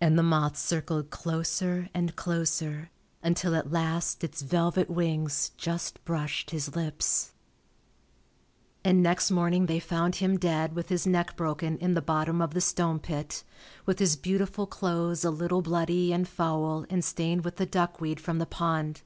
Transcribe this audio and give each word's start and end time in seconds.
And 0.00 0.18
the 0.18 0.24
moth 0.24 0.56
circled 0.56 1.10
closer 1.10 1.88
and 1.94 2.16
closer 2.16 2.90
until 3.22 3.54
at 3.54 3.70
last 3.70 4.24
its 4.24 4.42
velvet 4.42 4.90
wings 4.90 5.52
just 5.56 6.04
brushed 6.04 6.50
his 6.50 6.74
lips..... 6.74 7.34
And 8.84 9.00
next 9.00 9.30
morning 9.30 9.66
they 9.66 9.78
found 9.78 10.16
him 10.16 10.38
dead 10.40 10.74
with 10.74 10.88
his 10.88 11.06
neck 11.06 11.36
broken 11.36 11.78
in 11.78 11.94
the 11.94 12.02
bottom 12.02 12.42
of 12.42 12.52
the 12.52 12.60
stone 12.60 12.98
pit, 12.98 13.44
with 13.86 14.00
his 14.00 14.16
beautiful 14.16 14.66
clothes 14.66 15.24
a 15.24 15.30
little 15.30 15.62
bloody 15.62 16.12
and 16.12 16.26
foul 16.26 16.84
and 16.90 17.04
stained 17.04 17.44
with 17.44 17.54
the 17.54 17.64
duckweed 17.66 18.18
from 18.18 18.38
the 18.38 18.46
pond. 18.46 19.02